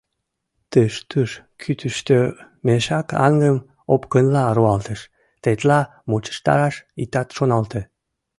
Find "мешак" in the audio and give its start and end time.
2.65-3.07